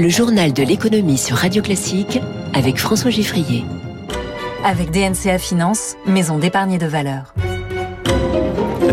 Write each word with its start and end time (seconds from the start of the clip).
Le 0.00 0.08
journal 0.08 0.54
de 0.54 0.62
l'économie 0.62 1.18
sur 1.18 1.36
Radio 1.36 1.60
Classique 1.60 2.22
avec 2.54 2.78
François 2.78 3.10
Giffrier. 3.10 3.66
Avec 4.64 4.90
DNCA 4.92 5.36
Finance, 5.36 5.94
maison 6.06 6.38
d'épargne 6.38 6.78
de 6.78 6.86
valeur. 6.86 7.34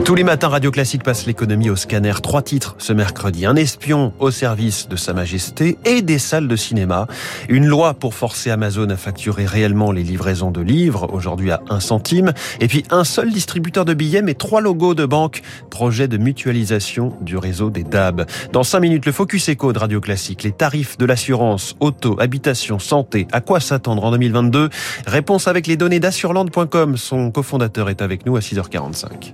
Tous 0.08 0.16
les 0.16 0.24
matins, 0.24 0.48
Radio 0.48 0.72
Classique 0.72 1.04
passe 1.04 1.26
l'économie 1.26 1.70
au 1.70 1.76
scanner. 1.76 2.14
Trois 2.24 2.42
titres 2.42 2.76
ce 2.78 2.94
mercredi. 2.94 3.46
Un 3.46 3.58
espion 3.58 4.14
au 4.20 4.32
service 4.32 4.88
de 4.88 4.96
Sa 4.96 5.12
Majesté 5.12 5.78
et 5.84 6.02
des 6.02 6.18
salles 6.18 6.48
de 6.48 6.55
cinéma. 6.55 7.08
Une 7.50 7.66
loi 7.66 7.94
pour 7.94 8.14
forcer 8.14 8.50
Amazon 8.50 8.90
à 8.90 8.96
facturer 8.96 9.46
réellement 9.46 9.91
les 9.91 10.04
livraisons 10.04 10.50
de 10.50 10.62
livres, 10.62 11.09
aujourd'hui 11.12 11.52
à 11.52 11.59
1 11.70 11.82
centime. 11.82 12.32
Et 12.62 12.70
puis 12.70 12.86
un 12.90 13.04
seul 13.04 13.34
distributeur 13.34 13.84
de 13.84 13.94
billets, 13.94 14.22
mais 14.22 14.34
trois 14.34 14.62
logos 14.62 14.96
de 14.96 15.05
banque. 15.05 15.41
Projet 15.70 16.08
de 16.08 16.16
mutualisation 16.16 17.18
du 17.20 17.36
réseau 17.36 17.70
des 17.70 17.84
DAB. 17.84 18.26
Dans 18.54 18.64
cinq 18.64 18.80
minutes, 18.80 19.05
le 19.05 19.12
Focus 19.12 19.50
Echo 19.50 19.74
de 19.74 19.80
Radio 19.80 20.00
Classique. 20.00 20.44
Les 20.44 20.54
tarifs 20.54 20.98
de 20.98 21.05
l'assurance, 21.05 21.76
auto, 21.81 22.16
habitation, 22.17 22.80
santé. 22.80 23.28
À 23.34 23.42
quoi 23.42 23.59
s'attendre 23.59 24.05
en 24.05 24.12
2022 24.12 24.70
Réponse 25.05 25.50
avec 25.50 25.67
les 25.67 25.76
données 25.76 26.00
d'assureland.com. 26.00 26.95
Son 26.95 27.30
cofondateur 27.30 27.89
est 27.89 28.02
avec 28.02 28.26
nous 28.26 28.38
à 28.38 28.39
6h45. 28.39 29.34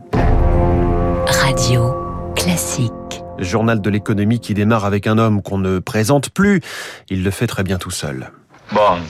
Classique. 2.64 3.22
Journal 3.40 3.82
de 3.82 3.90
l'économie 3.90 4.40
qui 4.40 4.54
démarre 4.54 4.86
avec 4.86 5.06
un 5.06 5.18
homme 5.18 5.42
qu'on 5.42 5.58
ne 5.58 5.80
présente 5.80 6.30
plus. 6.30 6.62
Il 7.10 7.22
le 7.22 7.30
fait 7.30 7.46
très 7.46 7.62
bien 7.62 7.78
tout 7.78 7.92
seul. 7.92 8.32
Bond. 8.72 9.02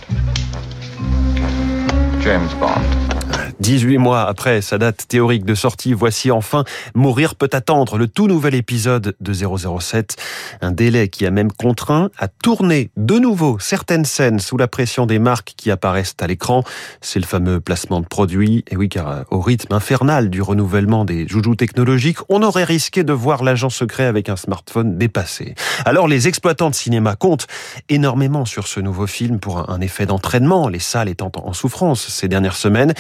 James 2.24 2.50
Bond. 2.60 2.82
18 3.60 3.98
mois 3.98 4.28
après 4.28 4.62
sa 4.62 4.78
date 4.78 5.06
théorique 5.08 5.46
de 5.46 5.56
sortie, 5.56 5.94
voici 5.94 6.32
enfin 6.32 6.64
Mourir 6.96 7.36
peut 7.36 7.50
attendre, 7.54 7.98
le 7.98 8.08
tout 8.08 8.28
nouvel 8.28 8.56
épisode 8.56 9.16
de 9.20 9.34
007. 9.34 10.16
Un 10.62 10.72
délai 10.72 11.10
qui 11.10 11.26
a 11.26 11.32
même 11.32 11.52
contraint 11.52 12.10
à 12.18 12.28
tourner 12.28 12.92
de 12.98 13.18
nouveau 13.20 13.58
certaines 13.60 14.06
scènes 14.06 14.40
sous 14.40 14.58
la 14.58 14.68
pression 14.68 15.06
des 15.06 15.20
marques 15.20 15.54
qui 15.58 15.72
apparaissent 15.72 16.16
à 16.20 16.28
l'écran. 16.28 16.64
C'est 17.02 17.20
le 17.20 17.26
fameux 17.26 17.60
placement 17.60 18.02
de 18.02 18.06
produits. 18.06 18.64
Et 18.70 18.76
oui, 18.76 18.90
car 18.90 19.10
euh, 19.10 19.24
au 19.30 19.42
rythme 19.42 19.74
infernal 19.74 20.30
du 20.30 20.42
renouvellement 20.42 21.06
des 21.06 21.28
joujoux 21.28 21.56
technologiques, 21.56 22.20
on 22.30 22.44
aurait 22.44 22.64
risqué 22.64 23.04
de 23.04 23.14
voir 23.14 23.44
l'agent 23.44 23.70
secret 23.70 24.06
avec 24.06 24.30
un 24.30 24.36
smartphone 24.36 24.98
dépassé. 24.98 25.56
Alors 25.86 26.08
les 26.08 26.28
exploitants 26.28 26.70
de 26.70 26.76
cinéma 26.76 27.16
comptent 27.16 27.48
énormément 27.90 28.46
sur 28.46 28.68
ce 28.68 28.80
nouveau 28.80 29.08
film 29.08 29.40
pour 29.40 29.70
un 29.70 29.82
effet 29.82 30.06
d'entraînement, 30.06 30.68
les 30.68 30.80
salles 30.80 31.10
étant 31.10 31.32
en 31.36 31.54
souffrance 31.54 32.08
ces 32.08 32.28
dernières 32.28 32.56
semaines. 32.56 32.94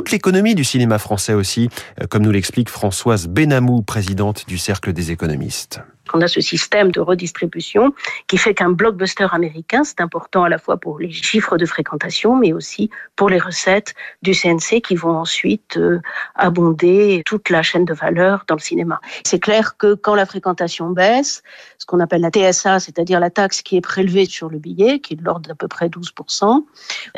Toute 0.00 0.12
l'économie 0.12 0.54
du 0.54 0.64
cinéma 0.64 0.98
français 0.98 1.34
aussi, 1.34 1.68
euh, 2.00 2.06
comme 2.06 2.22
nous 2.22 2.30
l'explique 2.30 2.70
Françoise 2.70 3.28
Benamou, 3.28 3.82
présidente 3.82 4.46
du 4.48 4.56
Cercle 4.56 4.94
des 4.94 5.10
économistes. 5.10 5.82
On 6.14 6.22
a 6.22 6.26
ce 6.26 6.40
système 6.40 6.90
de 6.90 7.00
redistribution 7.00 7.92
qui 8.26 8.38
fait 8.38 8.54
qu'un 8.54 8.70
blockbuster 8.70 9.26
américain, 9.30 9.84
c'est 9.84 10.00
important 10.00 10.44
à 10.44 10.48
la 10.48 10.56
fois 10.56 10.78
pour 10.78 10.98
les 10.98 11.10
chiffres 11.10 11.58
de 11.58 11.66
fréquentation, 11.66 12.34
mais 12.34 12.54
aussi 12.54 12.88
pour 13.14 13.28
les 13.28 13.38
recettes 13.38 13.94
du 14.22 14.32
CNC 14.32 14.80
qui 14.80 14.96
vont 14.96 15.18
ensuite 15.18 15.76
euh, 15.76 16.00
abonder 16.34 17.22
toute 17.26 17.50
la 17.50 17.62
chaîne 17.62 17.84
de 17.84 17.92
valeur 17.92 18.44
dans 18.48 18.54
le 18.54 18.60
cinéma. 18.60 19.00
C'est 19.24 19.38
clair 19.38 19.76
que 19.76 19.94
quand 19.94 20.14
la 20.14 20.24
fréquentation 20.24 20.88
baisse, 20.88 21.42
ce 21.76 21.84
qu'on 21.84 22.00
appelle 22.00 22.22
la 22.22 22.30
TSA, 22.30 22.80
c'est-à-dire 22.80 23.20
la 23.20 23.30
taxe 23.30 23.60
qui 23.60 23.76
est 23.76 23.82
prélevée 23.82 24.24
sur 24.24 24.48
le 24.48 24.58
billet, 24.58 24.98
qui 24.98 25.12
est 25.12 25.16
de 25.16 25.24
l'ordre 25.24 25.46
d'à 25.46 25.54
peu 25.54 25.68
près 25.68 25.88
12%, 25.88 26.64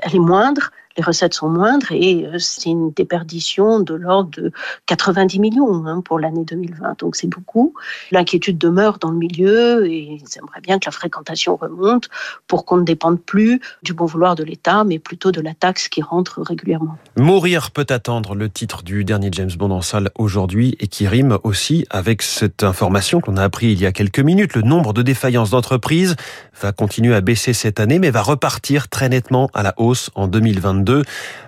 elle 0.02 0.16
est 0.16 0.18
moindre 0.18 0.70
les 0.96 1.02
recettes 1.02 1.34
sont 1.34 1.48
moindres 1.48 1.92
et 1.92 2.26
euh, 2.26 2.38
c'est 2.38 2.70
une 2.70 2.92
déperdition 2.92 3.80
de 3.80 3.94
l'ordre 3.94 4.30
de 4.30 4.52
90 4.86 5.40
millions 5.40 5.86
hein, 5.86 6.02
pour 6.04 6.18
l'année 6.18 6.44
2020. 6.44 6.98
Donc 7.00 7.16
c'est 7.16 7.26
beaucoup. 7.26 7.74
L'inquiétude 8.10 8.58
demeure 8.58 8.98
dans 8.98 9.10
le 9.10 9.16
milieu 9.16 9.86
et 9.86 10.20
ils 10.20 10.38
aimeraient 10.38 10.60
bien 10.60 10.78
que 10.78 10.86
la 10.86 10.92
fréquentation 10.92 11.56
remonte 11.56 12.08
pour 12.46 12.64
qu'on 12.64 12.78
ne 12.78 12.84
dépende 12.84 13.20
plus 13.20 13.60
du 13.82 13.94
bon 13.94 14.06
vouloir 14.06 14.34
de 14.34 14.44
l'État, 14.44 14.84
mais 14.84 14.98
plutôt 14.98 15.32
de 15.32 15.40
la 15.40 15.54
taxe 15.54 15.88
qui 15.88 16.02
rentre 16.02 16.42
régulièrement. 16.42 16.96
Mourir 17.16 17.70
peut 17.70 17.86
attendre 17.88 18.34
le 18.34 18.48
titre 18.48 18.82
du 18.82 19.04
dernier 19.04 19.30
James 19.32 19.50
Bond 19.56 19.70
en 19.70 19.82
salle 19.82 20.10
aujourd'hui 20.16 20.76
et 20.80 20.88
qui 20.88 21.06
rime 21.06 21.38
aussi 21.42 21.86
avec 21.90 22.22
cette 22.22 22.64
information 22.64 23.20
qu'on 23.20 23.36
a 23.36 23.42
appris 23.42 23.72
il 23.72 23.80
y 23.80 23.86
a 23.86 23.92
quelques 23.92 24.20
minutes. 24.20 24.54
Le 24.54 24.62
nombre 24.62 24.92
de 24.92 25.02
défaillances 25.02 25.50
d'entreprises 25.50 26.16
va 26.60 26.72
continuer 26.72 27.14
à 27.14 27.20
baisser 27.20 27.52
cette 27.52 27.80
année, 27.80 27.98
mais 27.98 28.10
va 28.10 28.22
repartir 28.22 28.88
très 28.88 29.08
nettement 29.08 29.50
à 29.54 29.62
la 29.62 29.74
hausse 29.76 30.10
en 30.14 30.26
2022. 30.26 30.81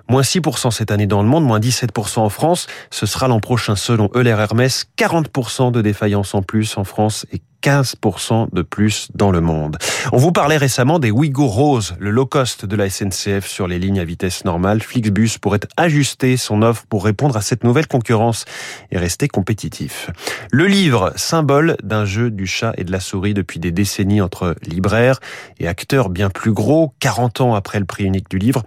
Moins 0.09 0.23
6% 0.23 0.71
cette 0.71 0.91
année 0.91 1.07
dans 1.07 1.23
le 1.23 1.29
monde, 1.29 1.45
moins 1.45 1.61
17% 1.61 2.19
en 2.21 2.29
France. 2.29 2.67
Ce 2.91 3.07
sera 3.07 3.27
l'an 3.27 3.41
prochain 3.41 3.75
selon 3.75 4.11
Euler 4.15 4.31
Hermès, 4.31 4.87
40% 4.99 5.73
de 5.73 5.81
défaillances 5.81 6.35
en 6.35 6.43
plus 6.43 6.77
en 6.77 6.85
France 6.85 7.25
et 7.33 7.41
15% 7.65 8.49
de 8.53 8.61
plus 8.61 9.09
dans 9.15 9.31
le 9.31 9.41
monde. 9.41 9.79
On 10.13 10.19
vous 10.19 10.33
parlait 10.33 10.59
récemment 10.59 10.99
des 10.99 11.11
Ouigo 11.11 11.47
Rose, 11.47 11.95
le 11.99 12.11
low 12.11 12.27
cost 12.27 12.67
de 12.67 12.77
la 12.77 12.91
SNCF 12.91 13.47
sur 13.47 13.67
les 13.67 13.79
lignes 13.79 14.01
à 14.01 14.05
vitesse 14.05 14.45
normale. 14.45 14.83
Flixbus 14.83 15.39
pourrait 15.41 15.61
ajuster 15.79 16.37
son 16.37 16.61
offre 16.61 16.85
pour 16.87 17.07
répondre 17.07 17.39
à 17.39 17.41
cette 17.41 17.65
nouvelle 17.65 17.87
concurrence 17.87 18.45
et 18.91 18.99
rester 18.99 19.29
compétitif. 19.29 20.11
Le 20.53 20.67
livre, 20.67 21.15
symbole 21.17 21.79
d'un 21.83 22.05
jeu 22.05 22.31
du 22.31 22.47
chat 22.47 22.75
et 22.77 22.85
de 22.85 22.93
la 22.93 23.01
souris 23.01 23.33
depuis 23.33 23.61
des 23.61 23.73
décennies 23.73 24.21
entre 24.21 24.55
libraires 24.67 25.19
et 25.59 25.67
acteurs 25.67 26.11
bien 26.11 26.29
plus 26.29 26.53
gros, 26.53 26.93
40 27.01 27.41
ans 27.41 27.55
après 27.55 27.79
le 27.79 27.87
prix 27.87 28.05
unique 28.05 28.29
du 28.29 28.37
livre, 28.37 28.63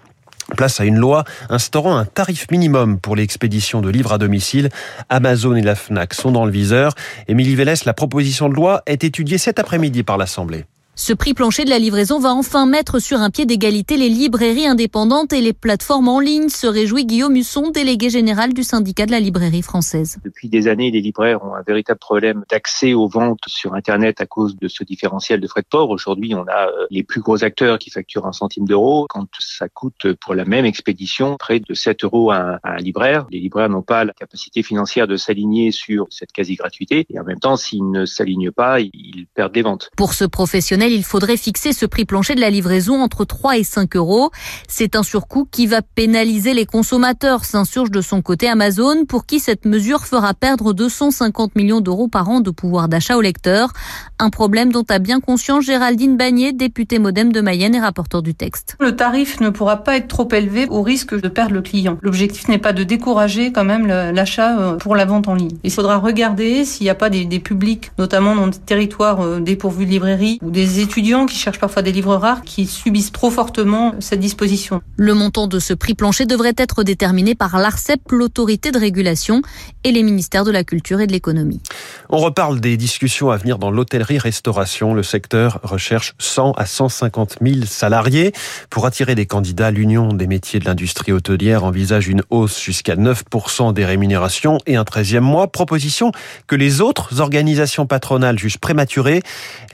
Place 0.56 0.80
à 0.80 0.86
une 0.86 0.98
loi 0.98 1.24
instaurant 1.50 1.98
un 1.98 2.06
tarif 2.06 2.50
minimum 2.50 3.00
pour 3.00 3.16
l'expédition 3.16 3.82
de 3.82 3.90
livres 3.90 4.14
à 4.14 4.18
domicile. 4.18 4.70
Amazon 5.10 5.56
et 5.56 5.62
la 5.62 5.76
FNAC 5.76 6.14
sont 6.14 6.32
dans 6.32 6.46
le 6.46 6.52
viseur. 6.52 6.94
Émilie 7.28 7.56
Vélès, 7.56 7.84
la 7.86 7.94
proposition 7.94 8.48
de 8.48 8.56
loi 8.56 8.82
est 8.86 9.04
étudiée 9.04 9.38
cet 9.38 9.60
après-midi 9.60 10.04
par 10.04 10.18
l'Assemblée. 10.18 10.66
Ce 11.00 11.14
prix 11.14 11.36
plancher 11.36 11.64
de 11.64 11.70
la 11.70 11.78
livraison 11.78 12.18
va 12.18 12.34
enfin 12.34 12.66
mettre 12.66 12.98
sur 12.98 13.20
un 13.20 13.30
pied 13.30 13.46
d'égalité 13.46 13.98
les 13.98 14.10
librairies 14.10 14.66
indépendantes 14.66 15.32
et 15.32 15.42
les 15.42 15.54
plateformes 15.54 16.08
en 16.08 16.20
ligne, 16.20 16.50
se 16.50 16.66
réjouit 16.66 17.06
Guillaume 17.06 17.36
Husson, 17.36 17.70
délégué 17.70 18.10
général 18.10 18.52
du 18.52 18.64
syndicat 18.64 19.06
de 19.06 19.12
la 19.12 19.20
librairie 19.20 19.62
française. 19.62 20.18
Depuis 20.26 20.50
des 20.50 20.68
années, 20.68 20.90
les 20.90 21.02
libraires 21.02 21.46
ont 21.46 21.54
un 21.54 21.62
véritable 21.62 22.00
problème 22.00 22.44
d'accès 22.50 22.96
aux 22.96 23.08
ventes 23.08 23.44
sur 23.46 23.76
Internet 23.76 24.22
à 24.22 24.26
cause 24.26 24.58
de 24.58 24.68
ce 24.68 24.84
différentiel 24.84 25.40
de 25.40 25.48
frais 25.48 25.62
de 25.62 25.68
port. 25.68 25.92
Aujourd'hui, 25.92 26.34
on 26.34 26.48
a 26.48 26.66
euh, 26.66 26.88
les 26.90 27.04
plus 27.04 27.22
gros 27.22 27.44
acteurs 27.44 27.78
qui 27.78 27.92
facturent 27.92 28.26
un 28.26 28.34
centime 28.34 28.66
d'euro 28.66 29.06
quand 29.08 29.28
ça 29.38 29.70
coûte 29.70 30.14
pour 30.20 30.34
la 30.34 30.46
même 30.46 30.66
expédition 30.66 31.36
près 31.38 31.60
de 31.60 31.76
7 31.76 32.06
euros 32.06 32.32
à 32.32 32.60
un, 32.64 32.78
libraire. 32.78 33.28
Les 33.30 33.40
libraires 33.40 33.70
n'ont 33.70 33.84
pas 33.84 34.04
la 34.04 34.14
capacité 34.14 34.64
financière 34.64 35.06
de 35.06 35.16
s'aligner 35.16 35.72
sur 35.72 36.08
cette 36.10 36.32
quasi-gratuité 36.32 37.06
et 37.08 37.20
en 37.20 37.24
même 37.24 37.40
temps, 37.40 37.56
s'ils 37.56 37.88
ne 37.92 38.06
s'alignent 38.06 38.52
pas, 38.52 38.80
ils 38.80 39.28
perdent 39.36 39.54
des 39.54 39.62
ventes. 39.62 39.92
Pour 39.96 40.16
ce 40.16 40.26
professionnel, 40.26 40.87
il 40.94 41.04
faudrait 41.04 41.38
fixer 41.38 41.74
ce 41.74 41.86
prix 41.86 42.06
plancher 42.06 42.36
de 42.36 42.42
la 42.42 42.50
livraison 42.50 43.02
entre 43.02 43.26
3 43.26 43.58
et 43.58 43.64
5 43.64 43.96
euros. 43.96 44.32
C'est 44.68 44.96
un 44.96 45.04
surcoût 45.04 45.48
qui 45.50 45.68
va 45.68 45.82
pénaliser 45.82 46.54
les 46.54 46.66
consommateurs, 46.66 47.46
s'insurge 47.46 47.92
de 47.92 48.02
son 48.02 48.22
côté 48.22 48.48
Amazon, 48.48 49.06
pour 49.06 49.26
qui 49.26 49.40
cette 49.40 49.66
mesure 49.66 50.06
fera 50.06 50.34
perdre 50.34 50.74
250 50.74 51.56
millions 51.56 51.82
d'euros 51.82 52.08
par 52.08 52.30
an 52.30 52.40
de 52.40 52.52
pouvoir 52.52 52.88
d'achat 52.88 53.18
aux 53.18 53.22
lecteurs. 53.22 53.72
Un 54.20 54.30
problème 54.30 54.72
dont 54.72 54.86
a 54.90 55.00
bien 55.00 55.20
conscience 55.20 55.66
Géraldine 55.66 56.18
Bagné, 56.18 56.54
députée 56.54 57.00
modem 57.00 57.32
de 57.32 57.42
Mayenne 57.42 57.76
et 57.76 57.80
rapporteur 57.80 58.22
du 58.22 58.36
texte. 58.36 58.76
Le 58.80 58.96
tarif 58.96 59.40
ne 59.40 59.50
pourra 59.50 59.84
pas 59.84 59.98
être 59.98 60.08
trop 60.08 60.28
élevé 60.32 60.68
au 60.70 60.82
risque 60.82 61.20
de 61.20 61.28
perdre 61.28 61.54
le 61.54 61.62
client. 61.62 61.98
L'objectif 62.02 62.48
n'est 62.48 62.58
pas 62.58 62.74
de 62.74 62.84
décourager 62.84 63.52
quand 63.52 63.66
même 63.66 63.88
l'achat 63.88 64.60
euh, 64.60 64.76
pour 64.76 64.96
la 64.96 65.06
vente 65.06 65.28
en 65.28 65.36
ligne. 65.36 65.58
Il 65.64 65.72
faudra 65.72 65.98
regarder 65.98 66.66
s'il 66.66 66.86
n'y 66.86 66.90
a 66.90 66.96
pas 66.96 67.10
des, 67.10 67.26
des 67.26 67.40
publics, 67.40 67.92
notamment 67.98 68.36
dans 68.36 68.48
des 68.48 68.58
territoires 68.58 69.22
euh, 69.22 69.40
dépourvus 69.40 69.86
de 69.86 69.92
librairies 69.92 70.40
ou 70.42 70.52
des 70.52 70.77
étudiants 70.80 71.26
qui 71.26 71.38
cherchent 71.38 71.60
parfois 71.60 71.82
des 71.82 71.92
livres 71.92 72.16
rares 72.16 72.42
qui 72.42 72.66
subissent 72.66 73.12
trop 73.12 73.30
fortement 73.30 73.96
cette 74.00 74.20
disposition. 74.20 74.82
Le 74.98 75.14
montant 75.14 75.48
de 75.48 75.60
ce 75.60 75.74
prix 75.74 75.94
plancher 75.94 76.26
devrait 76.26 76.56
être 76.58 76.84
déterminé 76.84 77.36
par 77.36 77.58
l'ARCEP, 77.58 78.00
l'autorité 78.12 78.72
de 78.72 78.80
régulation, 78.80 79.42
et 79.84 79.92
les 79.92 80.04
ministères 80.04 80.44
de 80.44 80.52
la 80.52 80.64
Culture 80.64 81.00
et 81.00 81.08
de 81.08 81.12
l'Économie. 81.12 81.62
On 82.10 82.18
reparle 82.18 82.60
des 82.60 82.78
discussions 82.78 83.32
à 83.32 83.38
venir 83.38 83.58
dans 83.58 83.72
l'hôtellerie-restauration. 83.72 84.94
Le 84.94 85.04
secteur 85.04 85.60
recherche 85.64 86.14
100 86.20 86.52
à 86.52 86.66
150 86.66 87.38
000 87.42 87.66
salariés. 87.66 88.34
Pour 88.70 88.86
attirer 88.86 89.16
des 89.16 89.26
candidats, 89.26 89.72
l'Union 89.72 90.14
des 90.14 90.28
métiers 90.28 90.60
de 90.60 90.66
l'industrie 90.66 91.12
hôtelière 91.12 91.64
envisage 91.64 92.08
une 92.08 92.24
hausse 92.30 92.62
jusqu'à 92.62 92.96
9% 92.96 93.74
des 93.74 93.86
rémunérations 93.86 94.58
et 94.66 94.76
un 94.76 94.84
13e 94.84 95.20
mois. 95.20 95.48
Proposition 95.48 96.12
que 96.48 96.56
les 96.56 96.82
autres 96.82 97.22
organisations 97.22 97.86
patronales 97.86 98.40
jugent 98.40 98.60
prématurée. 98.60 99.22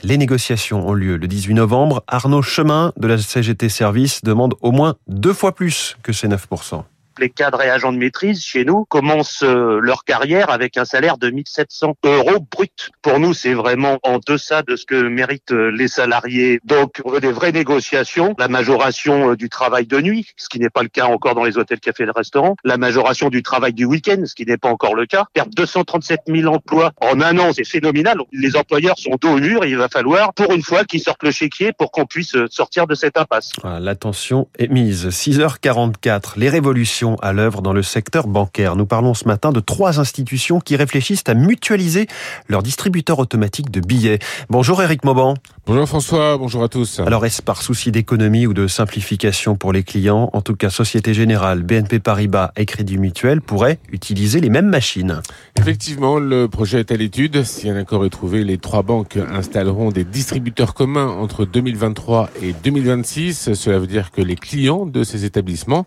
Les 0.02 0.18
négociations 0.18 0.88
ont 0.88 0.93
lieu 0.94 1.16
le 1.16 1.26
18 1.26 1.54
novembre. 1.54 2.02
Arnaud 2.06 2.42
Chemin 2.42 2.92
de 2.96 3.06
la 3.06 3.18
CGT 3.18 3.68
Service 3.68 4.22
demande 4.22 4.54
au 4.60 4.72
moins 4.72 4.96
deux 5.08 5.32
fois 5.32 5.54
plus 5.54 5.96
que 6.02 6.12
ces 6.12 6.28
9%. 6.28 6.84
Les 7.18 7.30
cadres 7.30 7.62
et 7.62 7.70
agents 7.70 7.92
de 7.92 7.98
maîtrise 7.98 8.42
chez 8.42 8.64
nous 8.64 8.84
commencent 8.84 9.42
euh, 9.42 9.78
leur 9.80 10.04
carrière 10.04 10.50
avec 10.50 10.76
un 10.76 10.84
salaire 10.84 11.18
de 11.18 11.30
1700 11.30 11.94
euros 12.04 12.38
brut. 12.50 12.90
Pour 13.02 13.18
nous, 13.20 13.34
c'est 13.34 13.54
vraiment 13.54 13.98
en 14.02 14.18
deçà 14.26 14.62
de 14.62 14.76
ce 14.76 14.86
que 14.86 15.08
méritent 15.08 15.52
euh, 15.52 15.70
les 15.70 15.88
salariés. 15.88 16.60
Donc, 16.64 17.00
on 17.04 17.10
veut 17.10 17.20
des 17.20 17.32
vraies 17.32 17.52
négociations, 17.52 18.34
la 18.38 18.48
majoration 18.48 19.30
euh, 19.30 19.36
du 19.36 19.48
travail 19.48 19.86
de 19.86 20.00
nuit, 20.00 20.26
ce 20.36 20.48
qui 20.48 20.58
n'est 20.58 20.70
pas 20.70 20.82
le 20.82 20.88
cas 20.88 21.06
encore 21.06 21.34
dans 21.34 21.44
les 21.44 21.58
hôtels, 21.58 21.80
cafés 21.80 22.04
et 22.04 22.10
restaurants, 22.10 22.56
la 22.64 22.76
majoration 22.76 23.28
du 23.28 23.42
travail 23.42 23.72
du 23.72 23.84
week-end, 23.84 24.22
ce 24.24 24.34
qui 24.34 24.46
n'est 24.46 24.56
pas 24.56 24.68
encore 24.68 24.94
le 24.94 25.06
cas. 25.06 25.24
Perdre 25.32 25.52
237 25.54 26.20
000 26.26 26.52
emplois 26.52 26.92
en 27.00 27.20
un 27.20 27.38
an, 27.38 27.52
c'est 27.52 27.64
phénoménal. 27.64 28.18
Les 28.32 28.56
employeurs 28.56 28.98
sont 28.98 29.18
au 29.24 29.36
mur, 29.36 29.64
il 29.64 29.76
va 29.76 29.88
falloir, 29.88 30.34
pour 30.34 30.52
une 30.52 30.62
fois, 30.62 30.84
qu'ils 30.84 31.00
sortent 31.00 31.22
le 31.22 31.30
chéquier 31.30 31.72
pour 31.72 31.90
qu'on 31.90 32.06
puisse 32.06 32.36
sortir 32.50 32.86
de 32.86 32.94
cette 32.94 33.16
impasse. 33.16 33.52
L'attention 33.64 34.48
est 34.58 34.68
mise. 34.68 35.08
6h44, 35.08 36.32
les 36.36 36.48
révolutions 36.48 37.03
à 37.20 37.32
l'œuvre 37.32 37.62
dans 37.62 37.72
le 37.72 37.82
secteur 37.82 38.26
bancaire. 38.26 38.76
Nous 38.76 38.86
parlons 38.86 39.14
ce 39.14 39.26
matin 39.26 39.52
de 39.52 39.60
trois 39.60 40.00
institutions 40.00 40.58
qui 40.58 40.76
réfléchissent 40.76 41.24
à 41.26 41.34
mutualiser 41.34 42.06
leur 42.48 42.62
distributeur 42.62 43.18
automatique 43.18 43.70
de 43.70 43.80
billets. 43.80 44.18
Bonjour 44.48 44.82
Eric 44.82 45.04
Mauban. 45.04 45.34
Bonjour 45.66 45.86
François, 45.86 46.38
bonjour 46.38 46.62
à 46.62 46.68
tous. 46.68 47.00
Alors 47.00 47.26
est-ce 47.26 47.42
par 47.42 47.62
souci 47.62 47.92
d'économie 47.92 48.46
ou 48.46 48.54
de 48.54 48.66
simplification 48.66 49.54
pour 49.54 49.72
les 49.72 49.82
clients? 49.82 50.30
En 50.32 50.40
tout 50.40 50.56
cas, 50.56 50.70
Société 50.70 51.12
Générale, 51.12 51.62
BNP 51.62 51.98
Paribas 51.98 52.52
et 52.56 52.64
Crédit 52.64 52.96
Mutuel 52.96 53.42
pourraient 53.42 53.78
utiliser 53.92 54.40
les 54.40 54.50
mêmes 54.50 54.68
machines. 54.68 55.20
Effectivement, 55.56 56.18
le 56.18 56.48
projet 56.48 56.80
est 56.80 56.90
à 56.90 56.96
l'étude. 56.96 57.44
Si 57.44 57.68
un 57.68 57.76
accord 57.76 58.04
est 58.06 58.10
trouvé, 58.10 58.44
les 58.44 58.58
trois 58.58 58.82
banques 58.82 59.18
installeront 59.30 59.90
des 59.90 60.04
distributeurs 60.04 60.74
communs 60.74 61.08
entre 61.08 61.44
2023 61.44 62.30
et 62.42 62.54
2026. 62.64 63.52
Cela 63.54 63.78
veut 63.78 63.86
dire 63.86 64.10
que 64.10 64.22
les 64.22 64.36
clients 64.36 64.86
de 64.86 65.04
ces 65.04 65.24
établissements 65.24 65.86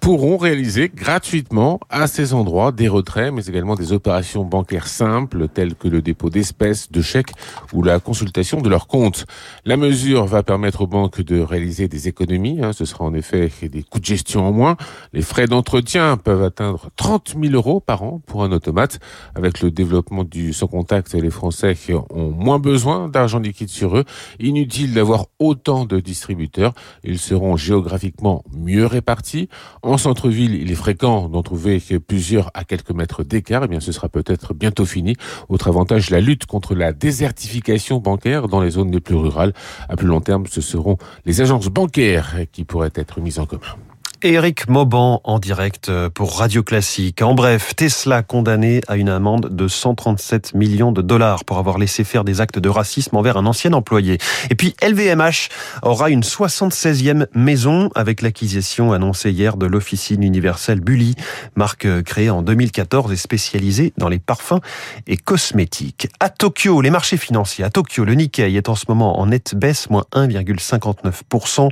pourront 0.00 0.36
réaliser 0.36 0.57
gratuitement 0.94 1.80
à 1.90 2.06
ces 2.06 2.34
endroits 2.34 2.72
des 2.72 2.88
retraits, 2.88 3.32
mais 3.32 3.46
également 3.46 3.74
des 3.74 3.92
opérations 3.92 4.44
bancaires 4.44 4.86
simples 4.86 5.48
telles 5.48 5.74
que 5.74 5.88
le 5.88 6.02
dépôt 6.02 6.30
d'espèces, 6.30 6.90
de 6.90 7.00
chèques 7.00 7.32
ou 7.72 7.82
la 7.82 8.00
consultation 8.00 8.60
de 8.60 8.68
leur 8.68 8.86
compte. 8.86 9.26
La 9.64 9.76
mesure 9.76 10.26
va 10.26 10.42
permettre 10.42 10.82
aux 10.82 10.86
banques 10.86 11.20
de 11.20 11.40
réaliser 11.40 11.88
des 11.88 12.08
économies. 12.08 12.60
Hein. 12.62 12.72
Ce 12.72 12.84
sera 12.84 13.04
en 13.04 13.14
effet 13.14 13.50
des 13.62 13.82
coûts 13.82 14.00
de 14.00 14.04
gestion 14.04 14.46
en 14.46 14.52
moins. 14.52 14.76
Les 15.12 15.22
frais 15.22 15.46
d'entretien 15.46 16.16
peuvent 16.16 16.42
atteindre 16.42 16.90
30 16.96 17.36
000 17.40 17.54
euros 17.54 17.80
par 17.80 18.02
an 18.02 18.20
pour 18.26 18.42
un 18.44 18.52
automate. 18.52 18.98
Avec 19.34 19.60
le 19.60 19.70
développement 19.70 20.24
du 20.24 20.52
sans 20.52 20.66
contact, 20.66 21.14
les 21.14 21.30
Français 21.30 21.76
ont 22.10 22.30
moins 22.30 22.58
besoin 22.58 23.08
d'argent 23.08 23.38
liquide 23.38 23.68
sur 23.68 23.96
eux. 23.96 24.04
Inutile 24.40 24.94
d'avoir 24.94 25.26
autant 25.38 25.84
de 25.84 26.00
distributeurs. 26.00 26.74
Ils 27.04 27.18
seront 27.18 27.56
géographiquement 27.56 28.44
mieux 28.52 28.86
répartis. 28.86 29.48
En 29.82 29.98
centre-ville, 29.98 30.47
il 30.54 30.70
est 30.70 30.74
fréquent 30.74 31.28
d'en 31.28 31.42
trouver 31.42 31.80
plusieurs 32.06 32.50
à 32.54 32.64
quelques 32.64 32.90
mètres 32.90 33.24
d'écart. 33.24 33.64
Eh 33.64 33.68
bien, 33.68 33.80
ce 33.80 33.92
sera 33.92 34.08
peut-être 34.08 34.54
bientôt 34.54 34.84
fini. 34.84 35.16
Autre 35.48 35.68
avantage, 35.68 36.10
la 36.10 36.20
lutte 36.20 36.46
contre 36.46 36.74
la 36.74 36.92
désertification 36.92 37.98
bancaire 37.98 38.48
dans 38.48 38.60
les 38.60 38.70
zones 38.70 38.90
les 38.90 39.00
plus 39.00 39.16
rurales. 39.16 39.52
À 39.88 39.96
plus 39.96 40.06
long 40.06 40.20
terme, 40.20 40.46
ce 40.46 40.60
seront 40.60 40.96
les 41.24 41.40
agences 41.40 41.68
bancaires 41.68 42.36
qui 42.52 42.64
pourraient 42.64 42.92
être 42.94 43.20
mises 43.20 43.38
en 43.38 43.46
commun. 43.46 43.76
Éric 44.22 44.68
Mauban 44.68 45.20
en 45.22 45.38
direct 45.38 45.92
pour 46.08 46.38
Radio 46.38 46.64
Classique. 46.64 47.22
En 47.22 47.34
bref, 47.34 47.76
Tesla 47.76 48.22
condamné 48.22 48.80
à 48.88 48.96
une 48.96 49.08
amende 49.08 49.48
de 49.54 49.68
137 49.68 50.54
millions 50.54 50.90
de 50.90 51.02
dollars 51.02 51.44
pour 51.44 51.58
avoir 51.58 51.78
laissé 51.78 52.02
faire 52.02 52.24
des 52.24 52.40
actes 52.40 52.58
de 52.58 52.68
racisme 52.68 53.16
envers 53.16 53.36
un 53.36 53.46
ancien 53.46 53.72
employé. 53.72 54.18
Et 54.50 54.56
puis 54.56 54.74
LVMH 54.82 55.50
aura 55.82 56.10
une 56.10 56.22
76e 56.22 57.26
maison 57.34 57.90
avec 57.94 58.20
l'acquisition 58.20 58.92
annoncée 58.92 59.30
hier 59.30 59.56
de 59.56 59.66
l'officine 59.66 60.24
universelle 60.24 60.80
Bully, 60.80 61.14
marque 61.54 62.02
créée 62.02 62.30
en 62.30 62.42
2014 62.42 63.12
et 63.12 63.16
spécialisée 63.16 63.92
dans 63.98 64.08
les 64.08 64.18
parfums 64.18 64.60
et 65.06 65.16
cosmétiques. 65.16 66.08
À 66.18 66.28
Tokyo, 66.28 66.80
les 66.80 66.90
marchés 66.90 67.18
financiers. 67.18 67.64
À 67.64 67.70
Tokyo, 67.70 68.04
le 68.04 68.14
Nikkei 68.14 68.56
est 68.56 68.68
en 68.68 68.74
ce 68.74 68.86
moment 68.88 69.20
en 69.20 69.26
nette 69.26 69.54
baisse, 69.54 69.90
moins 69.90 70.06
1,59%. 70.12 71.68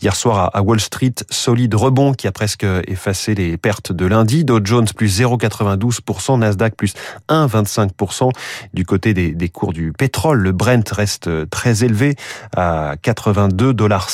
Hier 0.00 0.16
soir 0.16 0.50
à 0.54 0.62
Wall 0.62 0.80
Street, 0.80 1.14
solide 1.28 1.74
rebond 1.90 2.14
qui 2.14 2.28
a 2.28 2.32
presque 2.32 2.64
effacé 2.86 3.34
les 3.34 3.56
pertes 3.56 3.90
de 3.92 4.06
lundi. 4.06 4.44
Dow 4.44 4.60
Jones 4.62 4.86
plus 4.96 5.20
0,92%, 5.20 6.38
Nasdaq 6.38 6.76
plus 6.76 6.94
1,25%. 7.28 8.30
Du 8.72 8.86
côté 8.86 9.12
des, 9.12 9.48
cours 9.48 9.72
du 9.72 9.92
pétrole, 9.92 10.38
le 10.38 10.52
Brent 10.52 10.88
reste 10.92 11.28
très 11.50 11.82
élevé 11.82 12.14
à 12.56 12.94
82,50 13.02 13.74
dollars. 13.74 14.08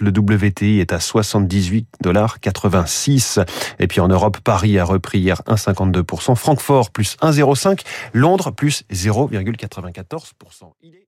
Le 0.00 0.10
WTI 0.10 0.80
est 0.80 0.92
à 0.92 0.98
78,86 0.98 3.42
Et 3.78 3.86
puis 3.86 4.00
en 4.00 4.08
Europe, 4.08 4.36
Paris 4.44 4.78
a 4.78 4.84
repris 4.84 5.20
hier 5.20 5.40
1,52%, 5.46 6.36
Francfort 6.36 6.90
plus 6.90 7.16
1,05, 7.22 7.80
Londres 8.12 8.50
plus 8.50 8.84
0,94%. 8.92 11.03